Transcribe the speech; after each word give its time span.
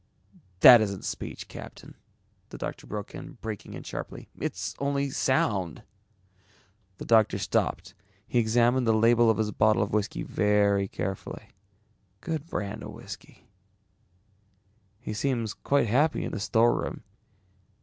"That 0.61 0.81
isn't 0.81 1.05
speech, 1.05 1.47
Captain," 1.47 1.93
the 2.49 2.57
doctor 2.57 2.87
broke 2.87 3.13
in, 3.13 3.33
breaking 3.33 3.75
in 3.75 3.83
sharply, 3.83 4.29
"It's 4.39 4.73
only 4.79 5.11
sound." 5.11 5.83
The 6.97 7.05
doctor 7.05 7.37
stopped; 7.37 7.93
he 8.27 8.39
examined 8.39 8.87
the 8.87 8.97
label 8.97 9.29
of 9.29 9.37
his 9.37 9.51
bottle 9.51 9.83
of 9.83 9.93
whiskey 9.93 10.23
very 10.23 10.87
carefully. 10.87 11.49
A 11.49 12.25
good 12.25 12.47
brand 12.47 12.81
of 12.81 12.93
whiskey. 12.93 13.47
"He 14.99 15.13
seems 15.13 15.53
quite 15.53 15.85
happy 15.85 16.23
in 16.23 16.31
the 16.31 16.39
storeroom. 16.39 17.03